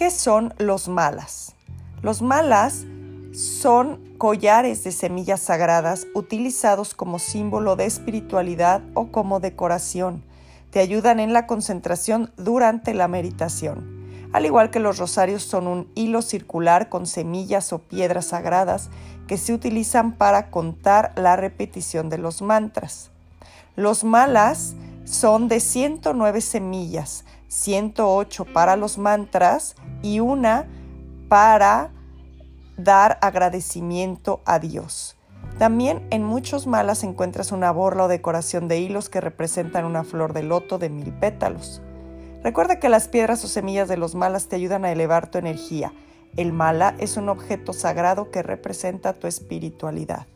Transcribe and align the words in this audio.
¿Qué 0.00 0.10
son 0.10 0.54
los 0.56 0.88
malas? 0.88 1.54
Los 2.00 2.22
malas 2.22 2.86
son 3.34 4.00
collares 4.16 4.82
de 4.82 4.92
semillas 4.92 5.40
sagradas 5.40 6.06
utilizados 6.14 6.94
como 6.94 7.18
símbolo 7.18 7.76
de 7.76 7.84
espiritualidad 7.84 8.80
o 8.94 9.08
como 9.08 9.40
decoración. 9.40 10.24
Te 10.70 10.80
ayudan 10.80 11.20
en 11.20 11.34
la 11.34 11.46
concentración 11.46 12.32
durante 12.38 12.94
la 12.94 13.08
meditación. 13.08 14.06
Al 14.32 14.46
igual 14.46 14.70
que 14.70 14.80
los 14.80 14.96
rosarios 14.96 15.42
son 15.42 15.66
un 15.66 15.86
hilo 15.94 16.22
circular 16.22 16.88
con 16.88 17.04
semillas 17.04 17.70
o 17.74 17.80
piedras 17.80 18.28
sagradas 18.28 18.88
que 19.26 19.36
se 19.36 19.52
utilizan 19.52 20.12
para 20.12 20.50
contar 20.50 21.12
la 21.14 21.36
repetición 21.36 22.08
de 22.08 22.16
los 22.16 22.40
mantras. 22.40 23.10
Los 23.76 24.02
malas 24.02 24.76
son 25.04 25.48
de 25.48 25.60
109 25.60 26.40
semillas, 26.40 27.26
108 27.50 28.44
para 28.46 28.76
los 28.76 28.96
mantras 28.96 29.74
y 30.02 30.20
una 30.20 30.68
para 31.28 31.90
dar 32.76 33.18
agradecimiento 33.20 34.40
a 34.46 34.60
Dios. 34.60 35.16
También 35.58 36.06
en 36.10 36.22
muchos 36.22 36.66
malas 36.66 37.02
encuentras 37.02 37.50
una 37.50 37.72
borla 37.72 38.04
o 38.04 38.08
decoración 38.08 38.68
de 38.68 38.78
hilos 38.78 39.08
que 39.08 39.20
representan 39.20 39.84
una 39.84 40.04
flor 40.04 40.32
de 40.32 40.44
loto 40.44 40.78
de 40.78 40.90
mil 40.90 41.12
pétalos. 41.12 41.82
Recuerda 42.44 42.78
que 42.78 42.88
las 42.88 43.08
piedras 43.08 43.44
o 43.44 43.48
semillas 43.48 43.88
de 43.88 43.96
los 43.96 44.14
malas 44.14 44.46
te 44.46 44.56
ayudan 44.56 44.84
a 44.84 44.92
elevar 44.92 45.30
tu 45.30 45.38
energía. 45.38 45.92
El 46.36 46.52
mala 46.52 46.94
es 46.98 47.16
un 47.16 47.28
objeto 47.28 47.72
sagrado 47.72 48.30
que 48.30 48.42
representa 48.42 49.12
tu 49.12 49.26
espiritualidad. 49.26 50.26